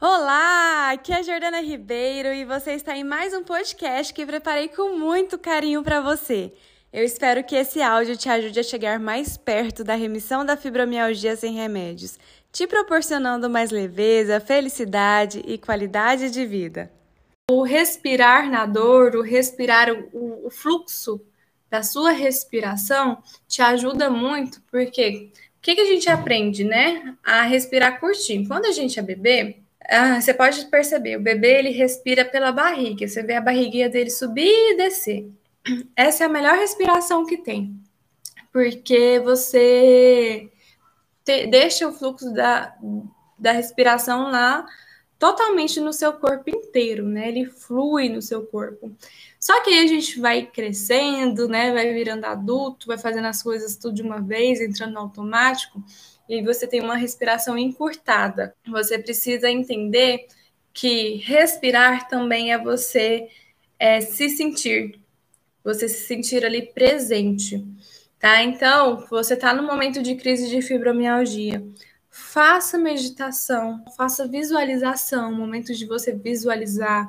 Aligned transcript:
Olá, 0.00 0.92
aqui 0.92 1.12
é 1.12 1.16
a 1.16 1.22
Jordana 1.22 1.60
Ribeiro 1.60 2.32
e 2.32 2.44
você 2.44 2.70
está 2.70 2.96
em 2.96 3.02
mais 3.02 3.34
um 3.34 3.42
podcast 3.42 4.14
que 4.14 4.24
preparei 4.24 4.68
com 4.68 4.96
muito 4.96 5.36
carinho 5.36 5.82
para 5.82 6.00
você. 6.00 6.52
Eu 6.92 7.02
espero 7.02 7.42
que 7.42 7.56
esse 7.56 7.82
áudio 7.82 8.16
te 8.16 8.28
ajude 8.28 8.60
a 8.60 8.62
chegar 8.62 9.00
mais 9.00 9.36
perto 9.36 9.82
da 9.82 9.96
remissão 9.96 10.46
da 10.46 10.56
fibromialgia 10.56 11.34
sem 11.34 11.52
remédios, 11.52 12.16
te 12.52 12.64
proporcionando 12.64 13.50
mais 13.50 13.72
leveza, 13.72 14.38
felicidade 14.38 15.42
e 15.44 15.58
qualidade 15.58 16.30
de 16.30 16.46
vida. 16.46 16.92
O 17.50 17.64
respirar 17.64 18.48
na 18.48 18.66
dor, 18.66 19.16
o 19.16 19.20
respirar 19.20 19.90
o, 19.90 20.46
o 20.46 20.48
fluxo 20.48 21.20
da 21.68 21.82
sua 21.82 22.12
respiração 22.12 23.20
te 23.48 23.60
ajuda 23.60 24.08
muito, 24.08 24.62
porque 24.70 25.32
o 25.56 25.60
que, 25.60 25.74
que 25.74 25.80
a 25.80 25.86
gente 25.86 26.08
aprende, 26.08 26.62
né? 26.62 27.16
A 27.24 27.42
respirar 27.42 27.98
curtinho. 27.98 28.46
Quando 28.46 28.66
a 28.66 28.72
gente 28.72 28.96
é 29.00 29.02
bebê, 29.02 29.56
ah, 29.88 30.20
você 30.20 30.34
pode 30.34 30.66
perceber, 30.66 31.16
o 31.16 31.22
bebê 31.22 31.58
ele 31.58 31.70
respira 31.70 32.22
pela 32.22 32.52
barriga, 32.52 33.08
você 33.08 33.22
vê 33.22 33.34
a 33.36 33.40
barriguinha 33.40 33.88
dele 33.88 34.10
subir 34.10 34.46
e 34.46 34.76
descer. 34.76 35.26
Essa 35.96 36.24
é 36.24 36.26
a 36.26 36.30
melhor 36.30 36.58
respiração 36.58 37.24
que 37.24 37.38
tem, 37.38 37.74
porque 38.52 39.18
você 39.20 40.50
te, 41.24 41.46
deixa 41.46 41.88
o 41.88 41.92
fluxo 41.92 42.30
da, 42.34 42.76
da 43.38 43.52
respiração 43.52 44.30
lá 44.30 44.66
totalmente 45.18 45.80
no 45.80 45.92
seu 45.92 46.12
corpo 46.12 46.50
inteiro, 46.50 47.06
né? 47.06 47.28
Ele 47.28 47.46
flui 47.46 48.08
no 48.08 48.22
seu 48.22 48.46
corpo. 48.46 48.92
Só 49.40 49.62
que 49.62 49.70
aí 49.70 49.84
a 49.84 49.86
gente 49.86 50.20
vai 50.20 50.46
crescendo, 50.46 51.48
né? 51.48 51.72
Vai 51.72 51.92
virando 51.92 52.24
adulto, 52.24 52.86
vai 52.86 52.98
fazendo 52.98 53.26
as 53.26 53.42
coisas 53.42 53.76
tudo 53.76 53.94
de 53.94 54.02
uma 54.02 54.20
vez, 54.20 54.60
entrando 54.60 54.92
no 54.92 55.00
automático 55.00 55.82
e 56.28 56.42
você 56.42 56.66
tem 56.66 56.80
uma 56.80 56.96
respiração 56.96 57.56
encurtada. 57.56 58.54
Você 58.66 58.98
precisa 58.98 59.50
entender 59.50 60.26
que 60.72 61.16
respirar 61.16 62.08
também 62.08 62.52
é 62.52 62.58
você 62.58 63.28
é, 63.78 64.00
se 64.00 64.28
sentir, 64.28 65.00
você 65.64 65.88
se 65.88 66.06
sentir 66.06 66.44
ali 66.44 66.62
presente, 66.72 67.64
tá? 68.18 68.42
Então, 68.42 69.06
você 69.10 69.34
está 69.34 69.52
no 69.52 69.62
momento 69.62 70.02
de 70.02 70.14
crise 70.16 70.48
de 70.48 70.60
fibromialgia. 70.62 71.64
Faça 72.10 72.78
meditação, 72.78 73.84
faça 73.96 74.26
visualização, 74.26 75.32
momentos 75.32 75.78
de 75.78 75.86
você 75.86 76.12
visualizar, 76.12 77.06